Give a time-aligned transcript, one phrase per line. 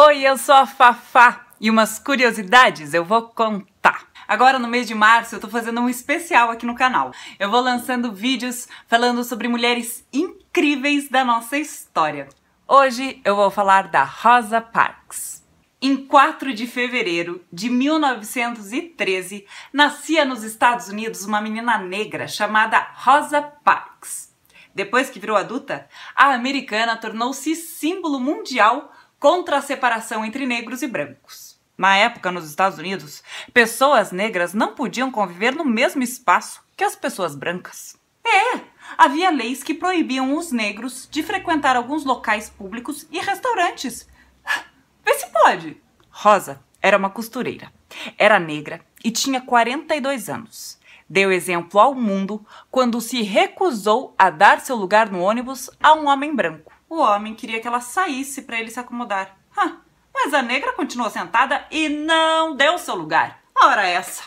[0.00, 4.06] Oi, eu sou a Fafá e umas curiosidades eu vou contar.
[4.28, 7.10] Agora no mês de março eu tô fazendo um especial aqui no canal.
[7.36, 12.28] Eu vou lançando vídeos falando sobre mulheres incríveis da nossa história.
[12.68, 15.44] Hoje eu vou falar da Rosa Parks.
[15.82, 23.42] Em 4 de fevereiro de 1913, nascia nos Estados Unidos uma menina negra chamada Rosa
[23.42, 24.32] Parks.
[24.72, 30.86] Depois que virou adulta, a americana tornou-se símbolo mundial contra a separação entre negros e
[30.86, 31.58] brancos.
[31.76, 33.22] Na época, nos Estados Unidos,
[33.52, 37.96] pessoas negras não podiam conviver no mesmo espaço que as pessoas brancas.
[38.26, 38.60] É,
[38.96, 44.08] havia leis que proibiam os negros de frequentar alguns locais públicos e restaurantes.
[45.04, 45.80] Vê se pode.
[46.10, 47.72] Rosa era uma costureira.
[48.18, 50.78] Era negra e tinha 42 anos.
[51.08, 56.06] Deu exemplo ao mundo quando se recusou a dar seu lugar no ônibus a um
[56.06, 56.72] homem branco.
[56.88, 59.36] O homem queria que ela saísse para ele se acomodar.
[60.14, 63.40] mas a negra continuou sentada e não deu seu lugar.
[63.54, 64.24] Ora essa!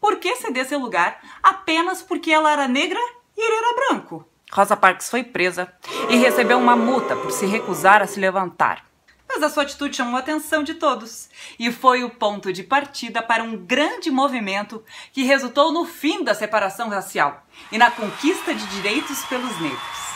[0.00, 3.00] Por que ceder seu lugar apenas porque ela era negra
[3.36, 4.28] e ele era branco?
[4.52, 5.72] Rosa Parks foi presa
[6.10, 8.84] e recebeu uma multa por se recusar a se levantar.
[9.26, 11.28] Mas a sua atitude chamou a atenção de todos
[11.58, 16.34] e foi o ponto de partida para um grande movimento que resultou no fim da
[16.34, 20.13] separação racial e na conquista de direitos pelos negros.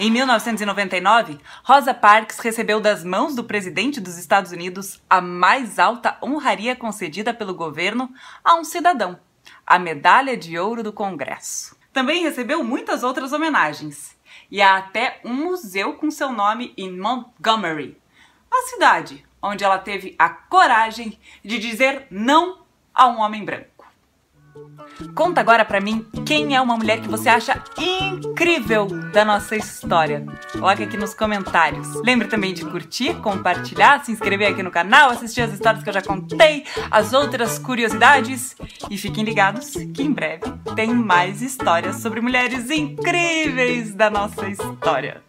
[0.00, 6.16] Em 1999, Rosa Parks recebeu das mãos do presidente dos Estados Unidos a mais alta
[6.22, 8.08] honraria concedida pelo governo
[8.44, 9.18] a um cidadão,
[9.66, 11.76] a Medalha de Ouro do Congresso.
[11.92, 14.16] Também recebeu muitas outras homenagens,
[14.48, 18.00] e há até um museu com seu nome em Montgomery,
[18.48, 22.62] a cidade onde ela teve a coragem de dizer não
[22.94, 23.77] a um homem branco.
[25.14, 30.24] Conta agora pra mim quem é uma mulher que você acha incrível da nossa história.
[30.52, 31.94] Coloque aqui nos comentários.
[32.02, 35.94] Lembre também de curtir, compartilhar, se inscrever aqui no canal, assistir as histórias que eu
[35.94, 38.56] já contei, as outras curiosidades.
[38.90, 45.22] E fiquem ligados que em breve tem mais histórias sobre mulheres incríveis da nossa história.